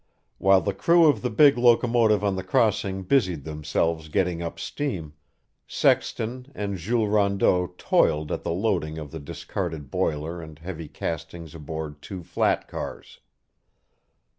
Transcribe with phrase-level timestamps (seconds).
[0.39, 5.13] While the crew of the big locomotive on the crossing busied themselves getting up steam,
[5.67, 11.53] Sexton and Jules Rondeau toiled at the loading of the discarded boiler and heavy castings
[11.53, 13.19] aboard two flat cars.